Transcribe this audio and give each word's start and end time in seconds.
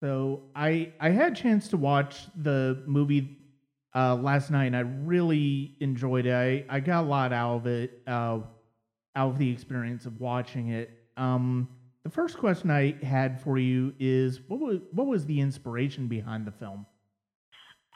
So 0.00 0.42
I 0.54 0.92
I 1.00 1.10
had 1.10 1.32
a 1.32 1.34
chance 1.34 1.68
to 1.68 1.76
watch 1.76 2.26
the 2.36 2.82
movie 2.86 3.38
uh, 3.94 4.14
last 4.14 4.50
night. 4.50 4.66
and 4.66 4.76
I 4.76 4.80
really 4.80 5.74
enjoyed 5.80 6.26
it. 6.26 6.32
I, 6.32 6.76
I 6.76 6.80
got 6.80 7.04
a 7.04 7.06
lot 7.06 7.32
out 7.32 7.56
of 7.56 7.66
it, 7.66 8.02
uh, 8.06 8.40
out 9.16 9.30
of 9.30 9.38
the 9.38 9.50
experience 9.50 10.06
of 10.06 10.20
watching 10.20 10.68
it. 10.68 10.90
Um, 11.16 11.68
the 12.04 12.10
first 12.10 12.38
question 12.38 12.70
I 12.70 12.92
had 13.04 13.40
for 13.42 13.58
you 13.58 13.92
is 13.98 14.40
what 14.46 14.60
was 14.60 14.78
what 14.92 15.06
was 15.06 15.26
the 15.26 15.40
inspiration 15.40 16.06
behind 16.06 16.46
the 16.46 16.52
film? 16.52 16.86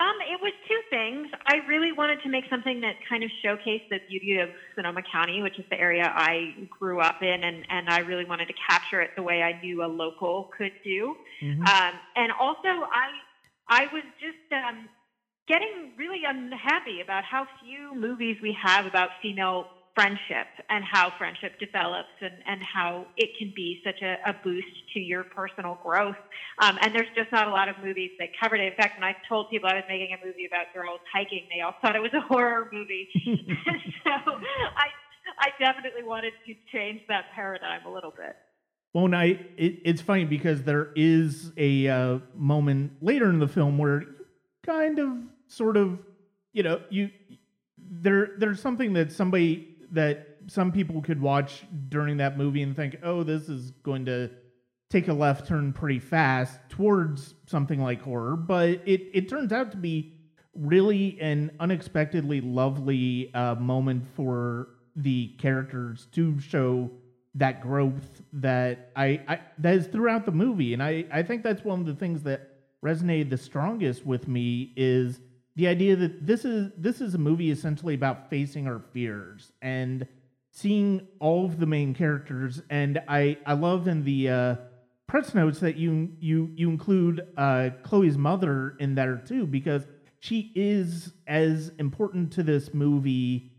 Um, 0.02 0.16
it 0.26 0.40
was 0.42 0.52
two 0.66 0.80
things. 0.90 1.28
I 1.46 1.56
really 1.68 1.92
wanted 1.92 2.22
to 2.22 2.28
make 2.28 2.44
something 2.50 2.80
that 2.80 2.96
kind 3.08 3.22
of 3.22 3.30
showcased 3.44 3.88
the 3.88 4.00
beauty 4.08 4.38
of 4.38 4.48
Sonoma 4.74 5.02
County, 5.02 5.42
which 5.42 5.58
is 5.60 5.64
the 5.70 5.78
area 5.78 6.10
I 6.12 6.66
grew 6.68 7.00
up 7.00 7.22
in, 7.22 7.44
and, 7.44 7.64
and 7.68 7.88
I 7.88 8.00
really 8.00 8.24
wanted 8.24 8.46
to 8.46 8.54
capture 8.68 9.00
it 9.00 9.10
the 9.14 9.22
way 9.22 9.42
I 9.42 9.60
knew 9.62 9.84
a 9.84 9.86
local 9.86 10.50
could 10.58 10.72
do. 10.82 11.14
Mm-hmm. 11.40 11.62
Um, 11.62 11.92
and 12.16 12.32
also, 12.32 12.66
I 12.66 13.10
I 13.68 13.86
was 13.92 14.02
just 14.18 14.52
um, 14.52 14.88
getting 15.46 15.92
really 15.96 16.22
unhappy 16.26 17.00
about 17.00 17.22
how 17.22 17.46
few 17.62 17.94
movies 17.94 18.36
we 18.42 18.56
have 18.60 18.86
about 18.86 19.10
female 19.22 19.66
friendship 19.94 20.46
and 20.70 20.84
how 20.84 21.12
friendship 21.18 21.58
develops 21.58 22.08
and, 22.20 22.34
and 22.46 22.62
how 22.62 23.06
it 23.16 23.30
can 23.38 23.52
be 23.54 23.80
such 23.84 24.00
a, 24.02 24.16
a 24.26 24.34
boost 24.42 24.66
to 24.94 25.00
your 25.00 25.24
personal 25.24 25.78
growth. 25.82 26.16
Um, 26.58 26.78
and 26.80 26.94
there's 26.94 27.10
just 27.14 27.30
not 27.30 27.48
a 27.48 27.50
lot 27.50 27.68
of 27.68 27.76
movies 27.82 28.10
that 28.18 28.28
covered 28.40 28.60
it. 28.60 28.72
In 28.72 28.76
fact, 28.76 28.98
when 28.98 29.04
I 29.04 29.14
told 29.28 29.50
people 29.50 29.68
I 29.68 29.74
was 29.74 29.84
making 29.88 30.16
a 30.20 30.26
movie 30.26 30.46
about 30.46 30.72
girls 30.74 31.00
hiking, 31.12 31.42
they 31.54 31.60
all 31.60 31.74
thought 31.82 31.96
it 31.96 32.02
was 32.02 32.14
a 32.14 32.20
horror 32.20 32.70
movie. 32.72 33.08
so 34.04 34.10
I, 34.14 34.88
I 35.38 35.48
definitely 35.58 36.04
wanted 36.04 36.32
to 36.46 36.54
change 36.72 37.02
that 37.08 37.26
paradigm 37.34 37.84
a 37.86 37.92
little 37.92 38.12
bit. 38.16 38.36
Well, 38.94 39.06
and 39.06 39.16
I, 39.16 39.24
it, 39.56 39.80
it's 39.84 40.02
funny 40.02 40.24
because 40.24 40.62
there 40.62 40.90
is 40.96 41.52
a 41.56 41.88
uh, 41.88 42.18
moment 42.34 42.92
later 43.02 43.28
in 43.30 43.38
the 43.38 43.48
film 43.48 43.78
where 43.78 44.04
kind 44.62 44.98
of, 44.98 45.16
sort 45.48 45.76
of, 45.76 45.98
you 46.52 46.62
know, 46.62 46.80
you 46.88 47.10
there 47.78 48.30
there's 48.38 48.60
something 48.60 48.94
that 48.94 49.12
somebody 49.12 49.71
that 49.92 50.26
some 50.48 50.72
people 50.72 51.00
could 51.00 51.20
watch 51.20 51.64
during 51.88 52.16
that 52.16 52.36
movie 52.36 52.62
and 52.62 52.74
think, 52.74 52.98
oh, 53.02 53.22
this 53.22 53.48
is 53.48 53.70
going 53.82 54.04
to 54.06 54.30
take 54.90 55.08
a 55.08 55.12
left 55.12 55.46
turn 55.46 55.72
pretty 55.72 55.98
fast 55.98 56.58
towards 56.68 57.34
something 57.46 57.80
like 57.80 58.02
horror, 58.02 58.36
but 58.36 58.68
it, 58.68 59.02
it 59.14 59.28
turns 59.28 59.52
out 59.52 59.70
to 59.70 59.76
be 59.76 60.18
really 60.54 61.18
an 61.20 61.50
unexpectedly 61.60 62.40
lovely 62.40 63.32
uh, 63.34 63.54
moment 63.54 64.04
for 64.14 64.68
the 64.96 65.28
characters 65.38 66.08
to 66.12 66.38
show 66.40 66.90
that 67.34 67.62
growth 67.62 68.20
that 68.34 68.90
I, 68.94 69.20
I 69.26 69.40
that 69.58 69.74
is 69.74 69.86
throughout 69.86 70.26
the 70.26 70.32
movie, 70.32 70.74
and 70.74 70.82
I 70.82 71.06
I 71.10 71.22
think 71.22 71.42
that's 71.42 71.64
one 71.64 71.80
of 71.80 71.86
the 71.86 71.94
things 71.94 72.22
that 72.24 72.50
resonated 72.84 73.30
the 73.30 73.38
strongest 73.38 74.04
with 74.04 74.28
me 74.28 74.74
is 74.76 75.20
the 75.56 75.66
idea 75.66 75.96
that 75.96 76.26
this 76.26 76.44
is 76.44 76.70
this 76.76 77.00
is 77.00 77.14
a 77.14 77.18
movie 77.18 77.50
essentially 77.50 77.94
about 77.94 78.30
facing 78.30 78.66
our 78.66 78.80
fears 78.92 79.52
and 79.60 80.06
seeing 80.50 81.06
all 81.18 81.44
of 81.44 81.58
the 81.58 81.66
main 81.66 81.94
characters. 81.94 82.62
And 82.70 83.00
i 83.08 83.36
i 83.46 83.52
love 83.52 83.88
in 83.88 84.04
the 84.04 84.28
uh 84.28 84.56
press 85.06 85.34
notes 85.34 85.60
that 85.60 85.76
you 85.76 86.10
you 86.20 86.50
you 86.54 86.70
include 86.70 87.26
uh 87.36 87.70
chloe's 87.82 88.16
mother 88.16 88.76
in 88.78 88.94
there 88.94 89.16
too 89.16 89.46
because 89.46 89.86
she 90.20 90.52
is 90.54 91.12
as 91.26 91.70
important 91.78 92.32
to 92.32 92.42
this 92.42 92.72
movie 92.72 93.52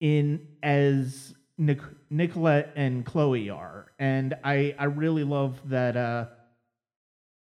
in 0.00 0.46
as 0.62 1.34
Nic- 1.58 1.80
Nicolette 2.10 2.72
and 2.76 3.04
Chloe 3.04 3.50
are. 3.50 3.92
And 3.98 4.34
I 4.44 4.74
I 4.78 4.84
really 4.84 5.24
love 5.24 5.60
that 5.68 5.96
uh 5.96 6.26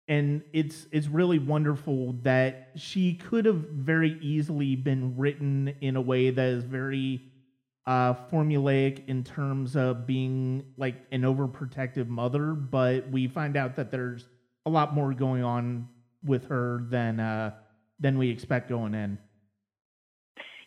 and 0.09 0.43
it's 0.53 0.87
it's 0.91 1.07
really 1.07 1.39
wonderful 1.39 2.13
that 2.23 2.71
she 2.75 3.13
could 3.13 3.45
have 3.45 3.69
very 3.69 4.17
easily 4.21 4.75
been 4.75 5.15
written 5.15 5.73
in 5.81 5.95
a 5.95 6.01
way 6.01 6.31
that 6.31 6.47
is 6.49 6.63
very 6.63 7.21
uh, 7.85 8.15
formulaic 8.31 9.07
in 9.07 9.23
terms 9.23 9.75
of 9.75 10.05
being 10.07 10.63
like 10.77 10.95
an 11.11 11.21
overprotective 11.21 12.07
mother, 12.07 12.53
but 12.53 13.09
we 13.09 13.27
find 13.27 13.55
out 13.55 13.75
that 13.75 13.91
there's 13.91 14.27
a 14.65 14.69
lot 14.69 14.93
more 14.93 15.13
going 15.13 15.43
on 15.43 15.87
with 16.23 16.45
her 16.47 16.83
than 16.89 17.19
uh, 17.19 17.51
than 17.99 18.17
we 18.17 18.29
expect 18.29 18.67
going 18.67 18.95
in. 18.95 19.17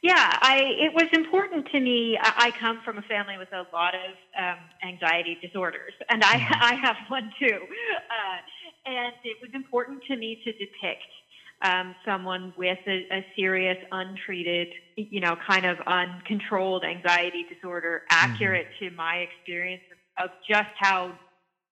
Yeah, 0.03 0.37
I 0.43 0.57
it 0.79 0.93
was 0.95 1.09
important 1.13 1.69
to 1.71 1.81
me. 1.81 2.19
I, 2.21 2.51
come 2.59 2.81
from 2.85 2.99
a 2.99 3.03
family 3.03 3.39
with 3.39 3.53
a 3.53 3.65
lot 3.73 3.95
of 3.95 4.15
um, 4.37 4.59
anxiety 4.83 5.39
disorders, 5.41 5.93
and 6.09 6.25
I 6.25 6.39
Mhm. 6.39 6.59
I 6.61 6.75
have 6.75 6.97
one 7.09 7.33
too. 7.39 7.69
Uh, 8.11 8.39
and 8.87 9.15
it 9.25 9.37
was 9.41 9.51
important 9.55 10.03
to 10.09 10.17
me 10.17 10.41
to 10.45 10.53
depict 10.53 11.07
um, 11.63 11.95
someone 12.05 12.53
with 12.57 12.79
a, 12.87 13.07
a 13.13 13.27
serious, 13.37 13.79
untreated, 13.93 14.69
you 14.97 15.21
know, 15.21 15.37
kind 15.49 15.65
of 15.65 15.79
uncontrolled 15.87 16.85
anxiety 16.85 17.47
disorder, 17.53 18.03
accurate 18.11 18.67
to 18.81 18.91
my 18.91 19.19
experience 19.19 19.83
of, 20.19 20.25
of 20.25 20.31
just 20.49 20.71
how 20.79 21.13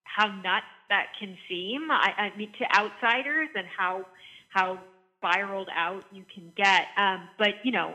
how 0.04 0.26
nuts 0.26 0.66
that 0.88 1.06
can 1.18 1.36
seem. 1.48 1.90
I, 1.90 2.30
I 2.32 2.36
mean, 2.36 2.52
to 2.58 2.64
outsiders 2.78 3.48
and 3.54 3.66
how 3.66 4.06
how 4.50 4.78
spiraled 5.18 5.68
out 5.74 6.04
you 6.12 6.24
can 6.32 6.52
get. 6.56 6.86
Um, 6.96 7.28
but 7.38 7.54
you 7.64 7.72
know, 7.72 7.94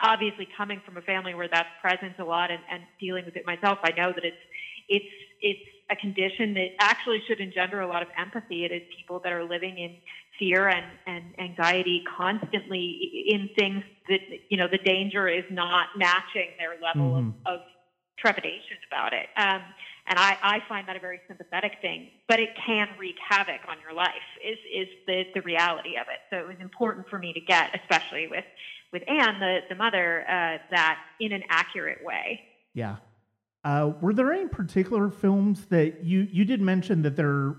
obviously, 0.00 0.48
coming 0.56 0.80
from 0.84 0.96
a 0.96 1.02
family 1.02 1.34
where 1.34 1.48
that's 1.48 1.68
present 1.80 2.18
a 2.18 2.24
lot 2.24 2.50
and, 2.50 2.60
and 2.70 2.82
dealing 3.00 3.24
with 3.24 3.36
it 3.36 3.46
myself, 3.46 3.78
I 3.82 3.90
know 3.96 4.12
that 4.12 4.24
it's 4.24 4.36
it's 4.88 5.14
it's 5.40 5.68
a 5.90 5.96
condition 5.96 6.54
that 6.54 6.70
actually 6.80 7.22
should 7.26 7.40
engender 7.40 7.80
a 7.80 7.86
lot 7.86 8.02
of 8.02 8.08
empathy. 8.16 8.64
It 8.64 8.72
is 8.72 8.82
people 8.96 9.20
that 9.24 9.32
are 9.32 9.44
living 9.44 9.78
in 9.78 10.00
fear 10.38 10.68
and, 10.68 10.98
and 11.06 11.34
anxiety 11.38 12.02
constantly 12.16 13.26
in 13.28 13.48
things 13.58 13.82
that 14.08 14.20
you 14.48 14.56
know 14.56 14.68
the 14.70 14.78
danger 14.78 15.28
is 15.28 15.44
not 15.50 15.88
matching 15.94 16.54
their 16.58 16.76
level 16.80 17.14
Mhm. 17.14 17.34
of, 17.46 17.54
of 17.56 17.60
trepidation 18.18 18.76
about 18.90 19.12
it. 19.12 19.28
Um, 19.36 19.62
and 20.06 20.18
I, 20.18 20.36
I 20.42 20.60
find 20.68 20.86
that 20.88 20.96
a 20.96 21.00
very 21.00 21.20
sympathetic 21.26 21.72
thing, 21.80 22.10
but 22.28 22.38
it 22.40 22.50
can 22.54 22.88
wreak 22.96 23.16
havoc 23.28 23.62
on 23.68 23.80
your 23.80 23.92
life. 23.92 24.08
Is 24.44 24.58
is 24.72 24.88
the 25.06 25.24
the 25.34 25.42
reality 25.42 25.96
of 25.96 26.06
it? 26.08 26.20
So 26.30 26.38
it 26.38 26.46
was 26.46 26.56
important 26.60 27.06
for 27.08 27.18
me 27.18 27.32
to 27.32 27.40
get, 27.40 27.70
especially 27.74 28.26
with 28.28 28.44
with 28.92 29.02
Anne, 29.08 29.38
the 29.38 29.62
the 29.68 29.74
mother, 29.74 30.24
uh, 30.28 30.58
that 30.70 30.96
in 31.20 31.32
an 31.32 31.42
accurate 31.50 32.02
way. 32.02 32.40
Yeah. 32.74 32.96
Uh, 33.64 33.92
were 34.00 34.12
there 34.12 34.32
any 34.32 34.48
particular 34.48 35.08
films 35.08 35.66
that 35.66 36.04
you 36.04 36.26
you 36.32 36.44
did 36.44 36.60
mention 36.60 37.02
that 37.02 37.14
there 37.14 37.56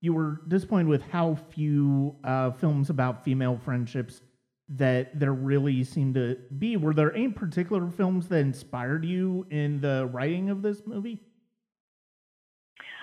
you 0.00 0.12
were 0.12 0.40
disappointed 0.48 0.88
with 0.88 1.02
how 1.02 1.34
few 1.50 2.14
uh, 2.22 2.50
films 2.52 2.90
about 2.90 3.24
female 3.24 3.58
friendships 3.64 4.20
that 4.68 5.18
there 5.18 5.32
really 5.32 5.82
seemed 5.82 6.14
to 6.14 6.36
be? 6.58 6.76
Were 6.76 6.92
there 6.92 7.14
any 7.14 7.28
particular 7.28 7.90
films 7.90 8.28
that 8.28 8.38
inspired 8.38 9.04
you 9.04 9.46
in 9.50 9.80
the 9.80 10.08
writing 10.12 10.50
of 10.50 10.62
this 10.62 10.82
movie? 10.86 11.20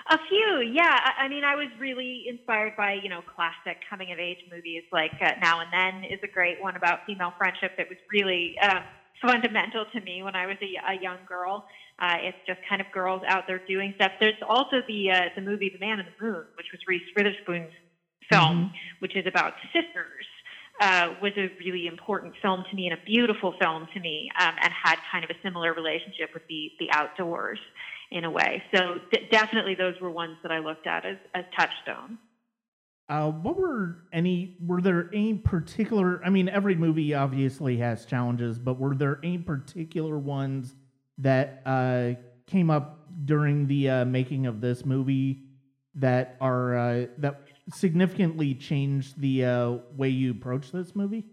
A 0.08 0.18
few, 0.28 0.60
yeah. 0.72 1.00
I, 1.18 1.24
I 1.24 1.28
mean, 1.28 1.42
I 1.42 1.56
was 1.56 1.66
really 1.80 2.26
inspired 2.28 2.76
by 2.76 2.92
you 3.02 3.08
know 3.08 3.22
classic 3.22 3.82
coming 3.90 4.12
of 4.12 4.20
age 4.20 4.38
movies 4.52 4.84
like 4.92 5.12
uh, 5.20 5.32
Now 5.42 5.60
and 5.60 5.72
Then 5.72 6.04
is 6.04 6.20
a 6.22 6.28
great 6.28 6.62
one 6.62 6.76
about 6.76 7.00
female 7.06 7.34
friendship 7.36 7.72
that 7.76 7.88
was 7.88 7.98
really 8.12 8.56
um, 8.60 8.84
fundamental 9.20 9.84
to 9.92 10.00
me 10.00 10.22
when 10.22 10.36
I 10.36 10.46
was 10.46 10.56
a, 10.62 10.92
a 10.92 11.00
young 11.00 11.18
girl. 11.28 11.66
Uh, 11.98 12.16
it's 12.20 12.38
just 12.46 12.60
kind 12.68 12.80
of 12.80 12.86
girls 12.92 13.22
out 13.26 13.44
there 13.46 13.60
doing 13.66 13.92
stuff. 13.96 14.12
There's 14.20 14.34
also 14.46 14.82
the 14.86 15.10
uh, 15.10 15.20
the 15.34 15.42
movie 15.42 15.70
The 15.70 15.78
Man 15.78 15.98
in 15.98 16.06
the 16.06 16.24
Moon, 16.24 16.44
which 16.56 16.66
was 16.72 16.80
Reese 16.86 17.08
Witherspoon's 17.16 17.72
film, 18.30 18.70
which 18.98 19.16
is 19.16 19.26
about 19.26 19.54
sisters. 19.72 20.26
Uh, 20.78 21.14
was 21.22 21.32
a 21.38 21.50
really 21.58 21.86
important 21.86 22.34
film 22.42 22.62
to 22.68 22.76
me 22.76 22.86
and 22.86 22.92
a 22.92 23.02
beautiful 23.06 23.54
film 23.58 23.88
to 23.94 24.00
me, 24.00 24.30
um, 24.38 24.54
and 24.60 24.70
had 24.70 24.96
kind 25.10 25.24
of 25.24 25.30
a 25.30 25.34
similar 25.42 25.72
relationship 25.72 26.28
with 26.34 26.42
the 26.48 26.70
the 26.78 26.90
outdoors 26.92 27.58
in 28.10 28.24
a 28.24 28.30
way. 28.30 28.62
So 28.74 28.96
d- 29.10 29.26
definitely 29.30 29.74
those 29.74 29.94
were 30.02 30.10
ones 30.10 30.36
that 30.42 30.52
I 30.52 30.58
looked 30.58 30.86
at 30.86 31.06
as, 31.06 31.16
as 31.34 31.44
touchstones. 31.56 32.18
Uh, 33.08 33.30
what 33.30 33.56
were 33.56 33.98
any? 34.12 34.56
Were 34.60 34.80
there 34.80 35.08
any 35.12 35.34
particular? 35.34 36.20
I 36.24 36.30
mean, 36.30 36.48
every 36.48 36.74
movie 36.74 37.14
obviously 37.14 37.76
has 37.76 38.04
challenges, 38.04 38.58
but 38.58 38.80
were 38.80 38.96
there 38.96 39.20
any 39.22 39.38
particular 39.38 40.18
ones 40.18 40.74
that 41.18 41.62
uh, 41.64 42.14
came 42.46 42.68
up 42.68 43.06
during 43.24 43.68
the 43.68 43.88
uh, 43.88 44.04
making 44.04 44.46
of 44.46 44.60
this 44.60 44.84
movie 44.84 45.44
that 45.94 46.36
are 46.40 46.76
uh, 46.76 47.06
that 47.18 47.42
significantly 47.72 48.54
changed 48.54 49.20
the 49.20 49.44
uh, 49.44 49.70
way 49.96 50.08
you 50.08 50.32
approach 50.32 50.72
this 50.72 50.96
movie? 50.96 51.24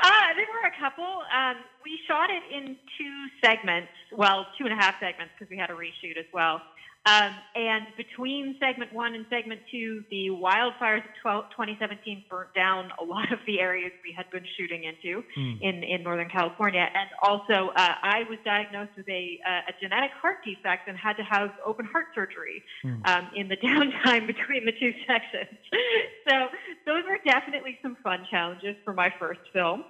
Uh, 0.00 0.10
there 0.36 0.46
were 0.46 0.68
a 0.68 0.80
couple. 0.80 1.04
Um, 1.04 1.56
we 1.84 1.98
shot 2.06 2.30
it 2.30 2.42
in 2.50 2.76
two 2.96 3.26
segments, 3.44 3.88
well, 4.16 4.46
two 4.56 4.64
and 4.64 4.72
a 4.72 4.76
half 4.76 4.94
segments 5.00 5.32
because 5.38 5.50
we 5.50 5.58
had 5.58 5.68
a 5.68 5.74
reshoot 5.74 6.16
as 6.18 6.26
well. 6.32 6.62
Um, 7.08 7.32
and 7.54 7.86
between 7.96 8.56
segment 8.60 8.92
one 8.92 9.14
and 9.14 9.24
segment 9.30 9.60
two, 9.70 10.04
the 10.10 10.28
wildfires 10.28 10.98
of 10.98 11.14
12, 11.22 11.44
2017 11.52 12.24
burnt 12.28 12.52
down 12.54 12.90
a 13.00 13.04
lot 13.04 13.32
of 13.32 13.38
the 13.46 13.60
areas 13.60 13.92
we 14.04 14.12
had 14.12 14.28
been 14.30 14.44
shooting 14.58 14.84
into 14.84 15.24
mm. 15.36 15.58
in, 15.62 15.82
in 15.84 16.02
Northern 16.02 16.28
California. 16.28 16.84
And 16.84 17.08
also, 17.22 17.70
uh, 17.74 17.94
I 18.02 18.24
was 18.28 18.38
diagnosed 18.44 18.90
with 18.96 19.08
a, 19.08 19.38
uh, 19.46 19.70
a 19.70 19.72
genetic 19.80 20.10
heart 20.20 20.44
defect 20.44 20.88
and 20.88 20.98
had 20.98 21.14
to 21.14 21.22
have 21.22 21.50
open 21.64 21.86
heart 21.86 22.06
surgery 22.14 22.62
mm. 22.84 23.06
um, 23.08 23.30
in 23.34 23.48
the 23.48 23.56
downtime 23.64 24.26
between 24.26 24.66
the 24.66 24.72
two 24.72 24.92
sections. 25.06 25.58
so 26.28 26.48
those 26.84 27.04
were 27.08 27.18
definitely 27.24 27.78
some 27.80 27.96
fun 28.02 28.26
challenges 28.30 28.76
for 28.84 28.92
my 28.92 29.12
first 29.18 29.40
film. 29.54 29.84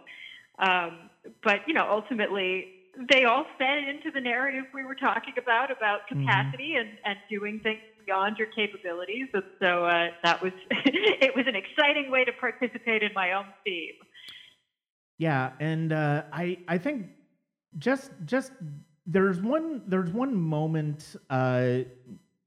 Um, 0.60 1.10
but, 1.42 1.66
you 1.66 1.74
know, 1.74 1.86
ultimately, 1.90 2.77
they 3.08 3.24
all 3.24 3.46
fed 3.58 3.84
into 3.84 4.10
the 4.10 4.20
narrative 4.20 4.64
we 4.74 4.84
were 4.84 4.94
talking 4.94 5.34
about 5.40 5.70
about 5.70 6.00
mm-hmm. 6.10 6.26
capacity 6.26 6.74
mm-hmm. 6.76 6.88
and, 6.88 6.98
and 7.04 7.18
doing 7.30 7.60
things 7.60 7.80
beyond 8.04 8.38
your 8.38 8.48
capabilities. 8.48 9.28
And 9.32 9.44
so 9.60 9.84
uh, 9.84 10.08
that 10.24 10.42
was 10.42 10.52
it 10.70 11.34
was 11.36 11.46
an 11.46 11.54
exciting 11.54 12.10
way 12.10 12.24
to 12.24 12.32
participate 12.32 13.02
in 13.02 13.10
my 13.14 13.32
own 13.32 13.46
theme. 13.64 13.94
Yeah, 15.18 15.52
and 15.60 15.92
uh, 15.92 16.24
I 16.32 16.58
I 16.66 16.78
think 16.78 17.06
just 17.78 18.10
just 18.24 18.52
there's 19.06 19.40
one 19.40 19.82
there's 19.86 20.10
one 20.10 20.34
moment 20.34 21.16
uh, 21.30 21.78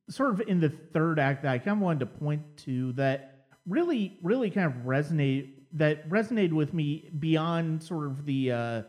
sort 0.10 0.32
of 0.32 0.42
in 0.48 0.60
the 0.60 0.70
third 0.70 1.20
act 1.20 1.44
that 1.44 1.52
I 1.52 1.58
kind 1.58 1.78
of 1.78 1.84
wanted 1.84 2.00
to 2.00 2.06
point 2.06 2.42
to 2.66 2.92
that 2.94 3.46
really 3.68 4.18
really 4.24 4.50
kind 4.50 4.68
of 4.68 4.74
resonate 4.84 5.50
that 5.74 6.10
resonated 6.10 6.54
with 6.54 6.74
me 6.74 7.10
beyond 7.20 7.82
sort 7.84 8.08
of 8.08 8.26
the 8.26 8.52
uh, 8.52 8.82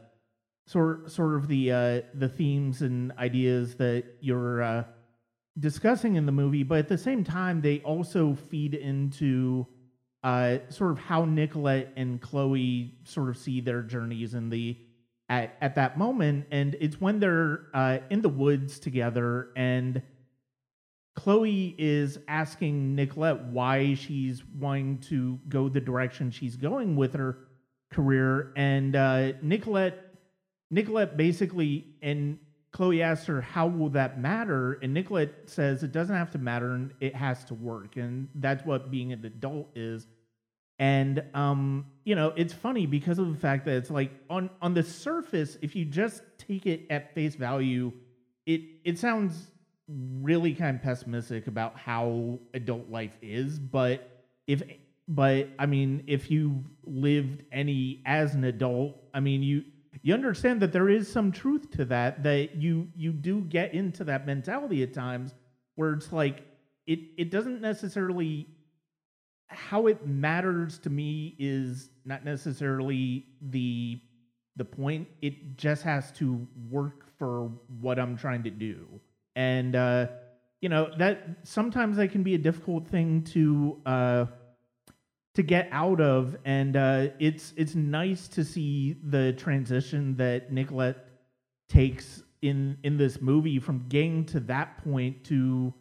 sort 0.67 1.11
sort 1.11 1.35
of 1.35 1.49
the 1.49 1.73
uh, 1.73 2.01
the 2.15 2.29
themes 2.29 2.83
and 2.83 3.13
ideas 3.13 3.75
that 3.77 4.05
you're 4.21 4.63
uh, 4.63 4.85
discussing 5.59 6.17
in 6.17 6.27
the 6.27 6.33
movie, 6.33 6.63
but 6.63 6.79
at 6.79 6.89
the 6.89 6.99
same 6.99 7.25
time, 7.25 7.61
they 7.61 7.81
also 7.81 8.35
feed 8.35 8.75
into 8.75 9.67
uh, 10.23 10.59
sort 10.69 10.93
of 10.93 10.99
how 10.99 11.25
Nicolette 11.25 11.93
and 11.97 12.21
Chloe 12.21 12.95
sort 13.05 13.29
of 13.29 13.37
see 13.37 13.61
their 13.61 13.83
journeys 13.83 14.35
in 14.35 14.51
the 14.51 14.77
at 15.29 15.57
at 15.61 15.75
that 15.75 15.99
moment, 15.99 16.47
and 16.51 16.77
it's 16.81 17.01
when 17.01 17.21
they're 17.21 17.67
uh, 17.75 17.99
in 18.11 18.23
the 18.23 18.29
woods 18.29 18.79
together 18.79 19.51
and. 19.57 20.03
Chloe 21.15 21.75
is 21.77 22.19
asking 22.27 22.95
Nicolette 22.95 23.45
why 23.45 23.93
she's 23.93 24.43
wanting 24.59 24.97
to 25.01 25.39
go 25.47 25.69
the 25.69 25.79
direction 25.79 26.31
she's 26.31 26.57
going 26.57 26.97
with 26.97 27.13
her 27.13 27.37
career, 27.93 28.51
and 28.57 28.97
uh, 28.97 29.33
Nicolette 29.43 30.12
Nicolette 30.73 31.19
basically, 31.19 31.85
and 32.01 32.39
Chloe 32.73 33.03
asks 33.03 33.27
her, 33.27 33.43
How 33.43 33.67
will 33.67 33.91
that 33.91 34.19
matter? 34.19 34.79
And 34.83 34.95
Nicolette 34.95 35.35
says, 35.47 35.83
It 35.83 35.93
doesn't 35.93 36.17
have 36.17 36.31
to 36.33 36.39
matter 36.39 36.73
and 36.73 36.93
it 36.99 37.15
has 37.15 37.45
to 37.45 37.55
work. 37.55 37.97
And 37.97 38.29
that's 38.35 38.65
what 38.65 38.91
being 38.91 39.13
an 39.13 39.25
adult 39.25 39.69
is. 39.77 40.09
And, 40.79 41.23
um, 41.35 41.87
you 42.05 42.17
know, 42.17 42.33
it's 42.35 42.55
funny 42.55 42.87
because 42.87 43.19
of 43.19 43.31
the 43.31 43.39
fact 43.39 43.67
that 43.67 43.77
it's 43.77 43.91
like 43.91 44.11
on, 44.31 44.49
on 44.63 44.73
the 44.73 44.83
surface, 44.83 45.59
if 45.61 45.77
you 45.77 45.85
just 45.85 46.23
take 46.39 46.67
it 46.67 46.87
at 46.89 47.15
face 47.15 47.35
value, 47.35 47.93
it, 48.47 48.63
it 48.83 48.99
sounds 48.99 49.49
really 49.87 50.55
kind 50.55 50.77
of 50.77 50.83
pessimistic 50.83 51.47
about 51.47 51.77
how 51.77 52.39
adult 52.55 52.89
life 52.89 53.17
is. 53.21 53.59
But 53.59 54.25
if, 54.47 54.63
but 55.07 55.51
I 55.59 55.67
mean, 55.67 56.05
if 56.07 56.31
you've 56.31 56.65
lived 56.85 57.45
any 57.53 58.03
as 58.07 58.35
an 58.35 58.45
adult, 58.45 58.97
I 59.13 59.21
mean, 59.21 59.43
you, 59.43 59.65
you 60.01 60.15
understand 60.15 60.61
that 60.63 60.73
there 60.73 60.89
is 60.89 61.11
some 61.11 61.31
truth 61.31 61.71
to 61.73 61.85
that 61.87 62.23
that 62.23 62.57
you 62.57 62.89
you 62.97 63.13
do 63.13 63.43
get 63.43 63.75
into 63.75 64.05
that 64.05 64.27
mentality 64.27 64.83
at 64.83 64.95
times 64.95 65.35
where 65.75 65.93
it's 65.93 66.13
like 66.13 66.45
it 66.87 67.01
it 67.19 67.31
doesn't 67.31 67.61
necessarily 67.61 68.47
how 69.49 69.87
it 69.87 70.07
matters 70.07 70.79
to 70.79 70.91
me 70.91 71.37
is 71.39 71.91
not 72.05 72.25
necessarily 72.25 73.27
the 73.51 74.01
the 74.57 74.65
point. 74.65 75.09
It 75.21 75.57
just 75.57 75.83
has 75.83 76.11
to 76.13 76.47
work 76.71 77.07
for 77.19 77.51
what 77.81 77.99
i'm 77.99 78.17
trying 78.17 78.43
to 78.45 78.51
do. 78.51 78.87
And 79.37 79.77
uh 79.77 80.07
you 80.61 80.69
know 80.69 80.91
that 80.99 81.27
sometimes 81.43 81.97
that 81.97 82.13
can 82.13 82.23
be 82.23 82.35
a 82.35 82.39
difficult 82.39 82.87
thing 82.89 83.23
to 83.25 83.81
uh 83.87 84.27
to 85.35 85.43
get 85.43 85.69
out 85.73 86.01
of, 86.01 86.37
and 86.45 86.77
uh, 86.77 87.09
it's 87.19 87.55
it's 87.57 87.75
nice 87.75 88.29
to 88.29 88.45
see 88.45 88.97
the 89.03 89.33
transition 89.33 90.17
that 90.17 90.53
Nicolette 90.53 91.07
takes 91.69 92.23
in 92.43 92.77
in 92.83 92.99
this 92.99 93.21
movie 93.21 93.59
from 93.59 93.87
getting 93.89 94.25
to 94.27 94.41
that 94.41 94.83
point 94.85 95.25
to 95.25 95.73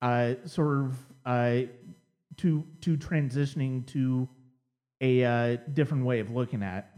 uh, 0.00 0.34
sort 0.46 0.78
of 0.78 0.96
uh, 1.26 1.60
to 2.38 2.64
to 2.80 2.96
transitioning 2.96 3.86
to 3.86 4.28
a 5.00 5.24
uh, 5.24 5.56
different 5.74 6.04
way 6.04 6.20
of 6.20 6.30
looking 6.30 6.62
at. 6.62 6.90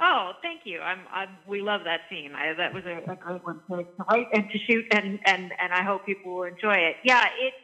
Oh, 0.00 0.32
thank 0.42 0.60
you. 0.64 0.80
I'm, 0.80 1.00
I'm 1.10 1.28
we 1.46 1.60
love 1.60 1.82
that 1.84 2.00
scene. 2.10 2.32
I, 2.34 2.52
that 2.54 2.72
was 2.72 2.84
a, 2.84 3.10
a 3.10 3.16
great 3.16 3.44
one 3.44 3.60
to, 3.68 3.86
write 4.08 4.28
and 4.32 4.44
to 4.50 4.58
shoot, 4.66 4.84
and 4.90 5.18
and 5.26 5.52
and 5.58 5.72
I 5.72 5.82
hope 5.82 6.06
people 6.06 6.36
will 6.36 6.44
enjoy 6.44 6.74
it. 6.74 6.96
Yeah, 7.04 7.24
it 7.38 7.54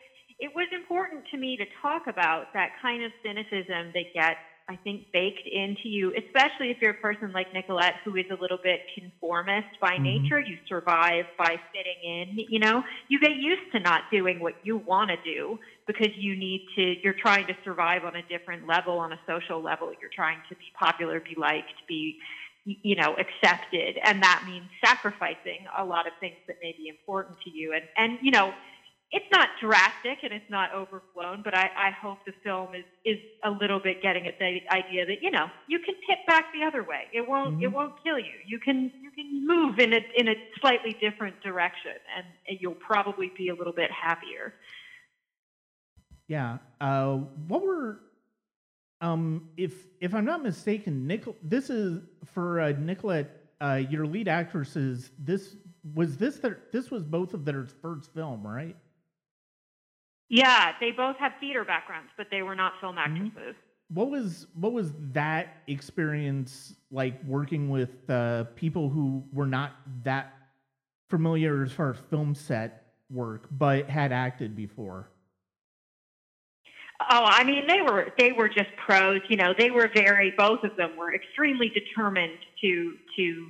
it 0.42 0.50
was 0.56 0.66
important 0.74 1.22
to 1.30 1.36
me 1.36 1.56
to 1.56 1.64
talk 1.80 2.08
about 2.08 2.52
that 2.52 2.70
kind 2.82 3.04
of 3.04 3.12
cynicism 3.24 3.92
that 3.94 4.12
gets, 4.12 4.40
I 4.68 4.74
think, 4.74 5.06
baked 5.12 5.46
into 5.46 5.88
you, 5.88 6.12
especially 6.18 6.72
if 6.72 6.78
you're 6.82 6.90
a 6.90 6.94
person 6.94 7.30
like 7.30 7.54
Nicolette 7.54 7.94
who 8.04 8.16
is 8.16 8.26
a 8.28 8.34
little 8.42 8.58
bit 8.60 8.80
conformist 8.92 9.68
by 9.80 9.92
mm-hmm. 9.92 10.02
nature. 10.02 10.40
You 10.40 10.58
survive 10.68 11.26
by 11.38 11.60
fitting 11.72 12.02
in, 12.02 12.44
you 12.48 12.58
know, 12.58 12.82
you 13.06 13.20
get 13.20 13.36
used 13.36 13.70
to 13.70 13.78
not 13.78 14.10
doing 14.10 14.40
what 14.40 14.54
you 14.64 14.78
want 14.78 15.10
to 15.10 15.16
do 15.24 15.60
because 15.86 16.10
you 16.16 16.34
need 16.34 16.66
to, 16.74 16.96
you're 17.04 17.14
trying 17.14 17.46
to 17.46 17.54
survive 17.62 18.04
on 18.04 18.16
a 18.16 18.22
different 18.22 18.66
level, 18.66 18.98
on 18.98 19.12
a 19.12 19.20
social 19.28 19.62
level. 19.62 19.92
You're 20.00 20.10
trying 20.12 20.38
to 20.48 20.56
be 20.56 20.72
popular, 20.76 21.20
be 21.20 21.36
liked, 21.38 21.70
be 21.86 22.18
you 22.64 22.94
know 22.94 23.16
accepted 23.16 23.98
and 24.04 24.22
that 24.22 24.44
means 24.46 24.66
sacrificing 24.84 25.66
a 25.78 25.84
lot 25.84 26.06
of 26.06 26.12
things 26.20 26.36
that 26.46 26.54
may 26.62 26.72
be 26.78 26.86
important 26.86 27.36
to 27.42 27.50
you 27.50 27.72
and 27.72 27.82
and 27.96 28.20
you 28.22 28.30
know 28.30 28.52
it's 29.12 29.26
not 29.30 29.50
drastic 29.60 30.18
and 30.22 30.32
it's 30.32 30.48
not 30.48 30.72
overblown, 30.74 31.42
but 31.44 31.54
I, 31.54 31.70
I 31.76 31.90
hope 31.90 32.18
the 32.24 32.32
film 32.42 32.74
is 32.74 32.84
is 33.04 33.18
a 33.44 33.50
little 33.50 33.78
bit 33.78 34.02
getting 34.02 34.26
at 34.26 34.38
the 34.38 34.60
idea 34.70 35.04
that 35.04 35.22
you 35.22 35.30
know 35.30 35.48
you 35.68 35.78
can 35.80 35.94
tip 36.08 36.18
back 36.26 36.46
the 36.54 36.64
other 36.64 36.82
way. 36.82 37.04
It 37.12 37.28
won't 37.28 37.54
mm-hmm. 37.54 37.62
it 37.62 37.72
won't 37.72 37.92
kill 38.02 38.18
you. 38.18 38.32
You 38.46 38.58
can 38.58 38.90
you 39.02 39.10
can 39.10 39.46
move 39.46 39.78
in 39.78 39.92
a 39.92 40.00
in 40.16 40.28
a 40.28 40.34
slightly 40.60 40.96
different 40.98 41.40
direction, 41.42 41.92
and, 42.16 42.24
and 42.48 42.58
you'll 42.60 42.74
probably 42.74 43.30
be 43.36 43.50
a 43.50 43.54
little 43.54 43.74
bit 43.74 43.90
happier. 43.90 44.54
Yeah. 46.26 46.58
Uh, 46.80 47.16
what 47.48 47.62
were 47.62 48.00
um 49.02 49.50
if 49.58 49.74
if 50.00 50.14
I'm 50.14 50.24
not 50.24 50.42
mistaken, 50.42 51.06
Nicol 51.06 51.36
this 51.42 51.68
is 51.68 52.00
for 52.32 52.60
uh, 52.60 52.72
Nicolette. 52.72 53.38
Uh, 53.60 53.80
your 53.90 54.04
lead 54.04 54.26
actresses. 54.26 55.12
This 55.20 55.54
was 55.94 56.16
this 56.16 56.38
their 56.38 56.58
this 56.72 56.90
was 56.90 57.04
both 57.04 57.32
of 57.32 57.44
their 57.44 57.66
first 57.80 58.12
film, 58.12 58.44
right? 58.44 58.74
Yeah, 60.32 60.72
they 60.80 60.92
both 60.92 61.16
have 61.18 61.32
theater 61.40 61.62
backgrounds, 61.62 62.08
but 62.16 62.28
they 62.30 62.40
were 62.40 62.54
not 62.54 62.72
film 62.80 62.96
mm-hmm. 62.96 63.26
actresses. 63.26 63.54
What 63.88 64.10
was 64.10 64.46
what 64.54 64.72
was 64.72 64.92
that 65.12 65.58
experience 65.66 66.74
like 66.90 67.22
working 67.24 67.68
with 67.68 68.08
uh, 68.08 68.44
people 68.56 68.88
who 68.88 69.22
were 69.30 69.46
not 69.46 69.72
that 70.04 70.32
familiar 71.10 71.62
as 71.62 71.70
far 71.70 71.90
as 71.90 71.98
film 72.08 72.34
set 72.34 72.94
work, 73.10 73.46
but 73.50 73.90
had 73.90 74.10
acted 74.10 74.56
before? 74.56 75.10
Oh, 77.10 77.24
I 77.26 77.44
mean, 77.44 77.66
they 77.66 77.82
were 77.82 78.14
they 78.18 78.32
were 78.32 78.48
just 78.48 78.70
pros. 78.86 79.20
You 79.28 79.36
know, 79.36 79.52
they 79.58 79.70
were 79.70 79.90
very. 79.94 80.32
Both 80.34 80.64
of 80.64 80.74
them 80.78 80.96
were 80.96 81.14
extremely 81.14 81.68
determined 81.68 82.38
to 82.62 82.94
to 83.16 83.46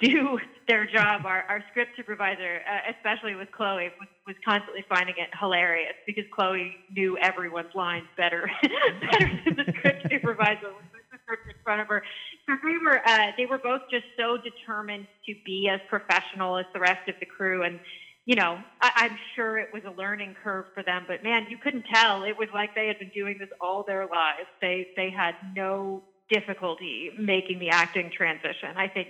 do 0.00 0.38
their 0.66 0.86
job. 0.86 1.24
Our, 1.24 1.44
our 1.48 1.64
script 1.70 1.92
supervisor, 1.96 2.60
uh, 2.66 2.92
especially 2.96 3.34
with 3.34 3.50
Chloe, 3.52 3.90
was, 3.98 4.08
was 4.26 4.36
constantly 4.44 4.84
finding 4.88 5.14
it 5.18 5.28
hilarious 5.38 5.94
because 6.06 6.24
Chloe 6.34 6.76
knew 6.90 7.18
everyone's 7.18 7.74
lines 7.74 8.06
better 8.16 8.50
better 9.10 9.30
than 9.44 9.56
the 9.56 9.72
script 9.78 10.06
supervisor 10.10 10.68
with 10.68 10.90
the 10.92 11.18
script 11.24 11.46
in 11.48 11.54
front 11.62 11.80
of 11.80 11.88
her. 11.88 12.02
So 12.46 12.54
they 12.62 12.78
were 12.82 13.00
uh, 13.06 13.32
they 13.36 13.46
were 13.46 13.58
both 13.58 13.82
just 13.90 14.06
so 14.18 14.38
determined 14.38 15.06
to 15.26 15.34
be 15.44 15.68
as 15.70 15.80
professional 15.88 16.58
as 16.58 16.66
the 16.72 16.80
rest 16.80 17.08
of 17.08 17.14
the 17.20 17.26
crew 17.26 17.62
and. 17.62 17.78
You 18.26 18.36
know, 18.36 18.58
I, 18.80 18.90
I'm 18.96 19.18
sure 19.34 19.58
it 19.58 19.70
was 19.72 19.82
a 19.86 19.98
learning 19.98 20.36
curve 20.44 20.66
for 20.74 20.84
them, 20.84 21.04
but 21.08 21.24
man, 21.24 21.46
you 21.48 21.56
couldn't 21.56 21.86
tell. 21.92 22.22
It 22.22 22.36
was 22.38 22.48
like 22.54 22.74
they 22.76 22.86
had 22.86 22.98
been 22.98 23.10
doing 23.14 23.38
this 23.40 23.48
all 23.60 23.82
their 23.82 24.06
lives. 24.06 24.46
They 24.60 24.88
they 24.94 25.10
had 25.10 25.34
no 25.56 26.02
difficulty 26.30 27.10
making 27.18 27.58
the 27.58 27.70
acting 27.70 28.10
transition. 28.16 28.70
I 28.76 28.88
think 28.88 29.08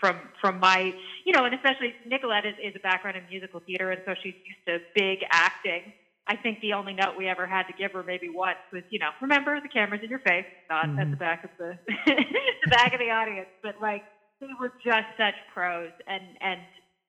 from 0.00 0.16
from 0.40 0.60
my 0.60 0.94
you 1.24 1.32
know, 1.32 1.44
and 1.44 1.54
especially 1.54 1.94
Nicolette 2.06 2.46
is, 2.46 2.54
is 2.62 2.74
a 2.76 2.80
background 2.80 3.16
in 3.16 3.24
musical 3.30 3.60
theater, 3.60 3.90
and 3.90 4.00
so 4.04 4.14
she's 4.22 4.34
used 4.46 4.64
to 4.66 4.78
big 4.94 5.20
acting. 5.30 5.92
I 6.26 6.36
think 6.36 6.60
the 6.60 6.74
only 6.74 6.92
note 6.92 7.16
we 7.16 7.26
ever 7.26 7.46
had 7.46 7.64
to 7.68 7.72
give 7.72 7.92
her 7.92 8.02
maybe 8.02 8.28
once 8.28 8.58
was, 8.70 8.82
you 8.90 8.98
know, 8.98 9.10
remember 9.22 9.58
the 9.62 9.68
camera's 9.68 10.02
in 10.04 10.10
your 10.10 10.18
face, 10.18 10.44
not 10.68 10.84
mm-hmm. 10.84 10.98
at 10.98 11.10
the 11.10 11.16
back 11.16 11.42
of 11.44 11.50
the 11.58 11.78
the 12.06 12.70
back 12.70 12.92
of 12.92 13.00
the 13.00 13.10
audience, 13.10 13.48
but 13.62 13.76
like 13.80 14.04
they 14.40 14.48
were 14.60 14.72
just 14.84 15.08
such 15.16 15.34
pros, 15.54 15.90
and 16.06 16.22
and 16.40 16.60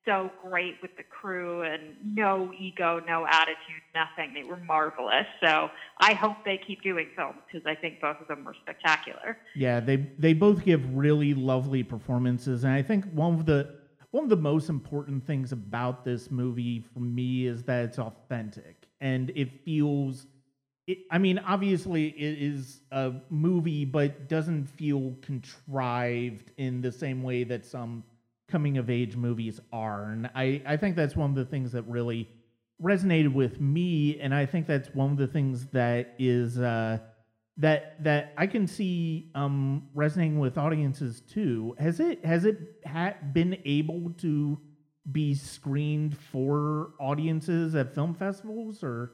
so 0.05 0.31
great 0.43 0.75
with 0.81 0.95
the 0.97 1.03
crew 1.03 1.61
and 1.61 1.81
mm-hmm. 1.81 2.15
no 2.15 2.51
ego, 2.57 3.01
no 3.07 3.25
attitude, 3.27 3.83
nothing. 3.93 4.33
They 4.33 4.43
were 4.43 4.57
marvelous. 4.57 5.25
So 5.43 5.69
I 5.99 6.13
hope 6.13 6.37
they 6.45 6.59
keep 6.65 6.81
doing 6.81 7.07
films 7.15 7.37
because 7.51 7.65
I 7.65 7.75
think 7.75 8.01
both 8.01 8.19
of 8.21 8.27
them 8.27 8.43
were 8.43 8.55
spectacular. 8.61 9.37
Yeah, 9.55 9.79
they 9.79 9.97
they 10.17 10.33
both 10.33 10.63
give 10.63 10.81
really 10.95 11.33
lovely 11.33 11.83
performances, 11.83 12.63
and 12.63 12.73
I 12.73 12.81
think 12.81 13.05
one 13.11 13.33
of 13.35 13.45
the 13.45 13.79
one 14.11 14.23
of 14.23 14.29
the 14.29 14.37
most 14.37 14.69
important 14.69 15.25
things 15.25 15.51
about 15.51 16.03
this 16.03 16.31
movie 16.31 16.79
for 16.79 16.99
me 16.99 17.45
is 17.45 17.63
that 17.63 17.85
it's 17.85 17.99
authentic 17.99 18.87
and 19.01 19.31
it 19.35 19.63
feels. 19.63 20.25
It, 20.87 20.99
I 21.11 21.19
mean, 21.19 21.37
obviously, 21.37 22.07
it 22.07 22.41
is 22.41 22.81
a 22.91 23.13
movie, 23.29 23.85
but 23.85 24.27
doesn't 24.27 24.65
feel 24.65 25.15
contrived 25.21 26.51
in 26.57 26.81
the 26.81 26.91
same 26.91 27.21
way 27.21 27.43
that 27.43 27.63
some 27.63 28.03
coming 28.49 28.77
of 28.77 28.89
age 28.89 29.15
movies 29.15 29.59
are. 29.71 30.11
And 30.11 30.29
I, 30.35 30.61
I 30.65 30.77
think 30.77 30.95
that's 30.95 31.15
one 31.15 31.29
of 31.29 31.35
the 31.35 31.45
things 31.45 31.71
that 31.73 31.83
really 31.83 32.29
resonated 32.81 33.33
with 33.33 33.59
me. 33.59 34.19
And 34.19 34.33
I 34.33 34.45
think 34.45 34.67
that's 34.67 34.89
one 34.93 35.11
of 35.11 35.17
the 35.17 35.27
things 35.27 35.67
that 35.67 36.15
is 36.19 36.57
uh, 36.59 36.99
that 37.57 38.03
that 38.03 38.33
I 38.37 38.47
can 38.47 38.67
see 38.67 39.31
um, 39.35 39.87
resonating 39.93 40.39
with 40.39 40.57
audiences 40.57 41.21
too. 41.21 41.75
Has 41.79 41.99
it 41.99 42.23
has 42.25 42.45
it 42.45 42.57
ha- 42.85 43.15
been 43.33 43.57
able 43.65 44.11
to 44.19 44.59
be 45.11 45.33
screened 45.33 46.17
for 46.17 46.91
audiences 46.99 47.75
at 47.75 47.93
film 47.93 48.13
festivals 48.13 48.83
or? 48.83 49.13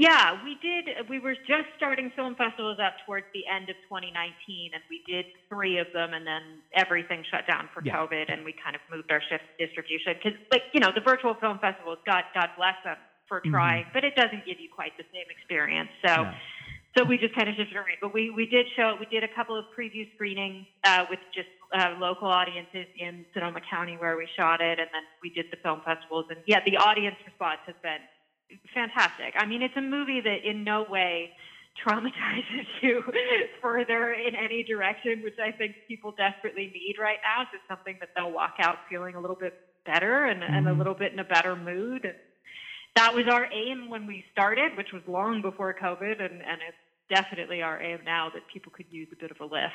Yeah, 0.00 0.40
we 0.42 0.56
did. 0.64 0.88
We 1.12 1.20
were 1.20 1.36
just 1.44 1.68
starting 1.76 2.10
film 2.16 2.32
festivals 2.34 2.78
up 2.80 2.96
towards 3.04 3.26
the 3.36 3.44
end 3.44 3.68
of 3.68 3.76
2019, 3.84 4.72
and 4.72 4.80
we 4.88 5.04
did 5.04 5.28
three 5.52 5.76
of 5.76 5.92
them, 5.92 6.16
and 6.16 6.26
then 6.26 6.64
everything 6.72 7.20
shut 7.28 7.44
down 7.46 7.68
for 7.76 7.84
yeah. 7.84 8.00
COVID, 8.00 8.32
and 8.32 8.40
we 8.40 8.56
kind 8.56 8.72
of 8.72 8.80
moved 8.88 9.12
our 9.12 9.20
shift 9.28 9.44
distribution 9.60 10.16
because, 10.16 10.40
like, 10.48 10.72
you 10.72 10.80
know, 10.80 10.88
the 10.88 11.04
virtual 11.04 11.36
film 11.36 11.60
festivals, 11.60 11.98
God, 12.08 12.24
God 12.32 12.48
bless 12.56 12.80
them 12.80 12.96
for 13.28 13.44
mm-hmm. 13.44 13.52
trying, 13.52 13.84
mm-hmm. 13.84 13.92
but 13.92 14.08
it 14.08 14.16
doesn't 14.16 14.48
give 14.48 14.56
you 14.56 14.72
quite 14.72 14.96
the 14.96 15.04
same 15.12 15.28
experience. 15.28 15.92
So. 16.00 16.24
Yeah. 16.24 16.34
So 16.98 17.04
we 17.04 17.18
just 17.18 17.36
kind 17.36 17.48
of 17.48 17.54
shifted 17.54 17.76
around, 17.76 18.02
but 18.02 18.12
we, 18.12 18.30
we 18.30 18.46
did 18.46 18.66
show 18.74 18.96
we 18.98 19.06
did 19.06 19.22
a 19.22 19.30
couple 19.36 19.54
of 19.56 19.64
preview 19.78 20.12
screenings 20.16 20.66
uh, 20.82 21.04
with 21.08 21.20
just 21.32 21.46
uh, 21.70 21.94
local 22.00 22.26
audiences 22.26 22.90
in 22.98 23.24
Sonoma 23.32 23.60
County 23.70 23.94
where 23.96 24.16
we 24.16 24.26
shot 24.36 24.60
it, 24.60 24.80
and 24.80 24.90
then 24.90 25.06
we 25.22 25.30
did 25.30 25.46
the 25.52 25.56
film 25.62 25.82
festivals. 25.86 26.26
And 26.30 26.40
yeah, 26.46 26.58
the 26.66 26.76
audience 26.78 27.14
response 27.24 27.62
has 27.66 27.76
been 27.80 28.02
fantastic. 28.74 29.34
I 29.36 29.46
mean, 29.46 29.62
it's 29.62 29.76
a 29.76 29.82
movie 29.82 30.20
that 30.20 30.48
in 30.48 30.64
no 30.64 30.86
way 30.88 31.30
traumatizes 31.86 32.66
you 32.82 33.02
further 33.62 34.12
in 34.12 34.34
any 34.34 34.62
direction, 34.62 35.22
which 35.22 35.38
I 35.42 35.52
think 35.52 35.76
people 35.88 36.14
desperately 36.16 36.70
need 36.72 36.96
right 37.00 37.18
now. 37.24 37.42
It's 37.42 37.62
something 37.68 37.96
that 38.00 38.10
they'll 38.16 38.32
walk 38.32 38.54
out 38.60 38.76
feeling 38.88 39.14
a 39.14 39.20
little 39.20 39.36
bit 39.36 39.54
better 39.86 40.26
and, 40.26 40.42
mm-hmm. 40.42 40.52
and 40.52 40.66
a 40.66 40.70
mm-hmm. 40.70 40.78
little 40.78 40.94
bit 40.94 41.12
in 41.12 41.18
a 41.18 41.24
better 41.24 41.56
mood. 41.56 42.04
And 42.04 42.14
that 42.96 43.14
was 43.14 43.24
our 43.30 43.46
aim 43.52 43.88
when 43.88 44.06
we 44.06 44.24
started, 44.32 44.76
which 44.76 44.92
was 44.92 45.02
long 45.06 45.42
before 45.42 45.74
COVID, 45.74 46.20
and, 46.20 46.42
and 46.42 46.60
it's 46.66 46.76
definitely 47.08 47.62
our 47.62 47.80
aim 47.80 48.00
now 48.04 48.30
that 48.34 48.42
people 48.52 48.72
could 48.74 48.86
use 48.90 49.08
a 49.12 49.16
bit 49.16 49.30
of 49.30 49.40
a 49.40 49.44
lift. 49.44 49.72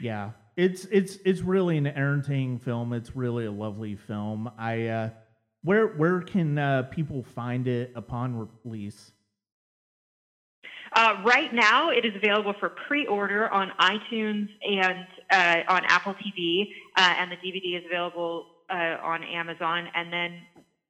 Yeah, 0.00 0.30
it's 0.56 0.84
it's 0.86 1.16
it's 1.24 1.40
really 1.40 1.76
an 1.76 1.86
entertaining 1.88 2.60
film. 2.60 2.92
It's 2.92 3.16
really 3.16 3.46
a 3.46 3.50
lovely 3.50 3.96
film. 3.96 4.48
I 4.56 4.86
uh, 4.86 5.10
where 5.68 5.88
where 5.88 6.22
can 6.22 6.56
uh, 6.56 6.84
people 6.84 7.22
find 7.22 7.68
it 7.68 7.92
upon 7.94 8.48
release? 8.64 9.12
Uh, 10.94 11.16
right 11.26 11.52
now, 11.52 11.90
it 11.90 12.06
is 12.06 12.12
available 12.16 12.54
for 12.58 12.70
pre-order 12.88 13.50
on 13.50 13.70
iTunes 13.78 14.48
and 14.62 15.06
uh, 15.30 15.70
on 15.70 15.82
Apple 15.84 16.14
TV, 16.14 16.68
uh, 16.96 17.14
and 17.18 17.30
the 17.30 17.36
DVD 17.36 17.76
is 17.78 17.84
available 17.84 18.46
uh, 18.70 18.96
on 19.02 19.22
Amazon. 19.22 19.88
And 19.94 20.10
then 20.10 20.40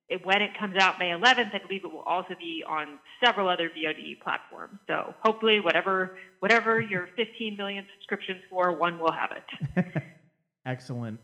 it, 0.09 0.25
when 0.25 0.41
it 0.41 0.57
comes 0.57 0.77
out 0.77 1.01
May 1.01 1.11
11th, 1.11 1.53
I 1.53 1.59
believe 1.67 1.85
it 1.85 1.93
will 1.93 2.03
also 2.03 2.37
be 2.39 2.63
on 2.65 3.01
several 3.25 3.49
other 3.49 3.71
VOD 3.71 4.21
platforms. 4.23 4.79
So 4.87 5.13
hopefully, 5.25 5.59
whatever 5.59 6.17
whatever 6.39 6.81
your 6.81 7.09
15 7.17 7.57
million 7.57 7.85
subscriptions 7.97 8.43
for, 8.49 8.71
one 8.79 9.01
will 9.01 9.11
have 9.11 9.31
it. 9.33 10.03
Excellent. 10.67 11.19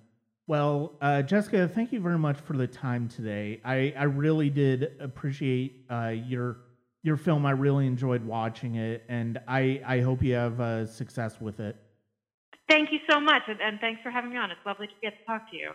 Well, 0.47 0.93
uh, 1.01 1.23
Jessica, 1.23 1.67
thank 1.67 1.91
you 1.91 2.01
very 2.01 2.19
much 2.19 2.39
for 2.39 2.53
the 2.55 2.67
time 2.67 3.09
today. 3.09 3.61
I, 3.65 3.95
I 3.97 4.05
really 4.05 4.51
did 4.51 4.93
appreciate 5.01 5.87
uh, 5.91 6.09
your 6.09 6.59
your 7.03 7.17
film. 7.17 7.47
I 7.47 7.51
really 7.53 7.87
enjoyed 7.87 8.25
watching 8.25 8.77
it, 8.77 9.05
and 9.09 9.39
I, 9.47 9.83
I 9.87 10.01
hope 10.01 10.23
you 10.23 10.35
have 10.35 10.59
uh, 10.61 10.87
success 10.87 11.39
with 11.41 11.61
it. 11.61 11.77
Thank 12.69 12.93
you 12.93 12.99
so 13.11 13.21
much, 13.21 13.43
and, 13.47 13.61
and 13.61 13.79
thanks 13.81 14.01
for 14.03 14.11
having 14.11 14.31
me 14.31 14.39
on. 14.39 14.51
It's 14.51 14.61
lovely 14.65 14.87
to 14.87 14.93
get 15.03 15.19
to 15.19 15.25
talk 15.27 15.51
to 15.51 15.57
you. 15.57 15.73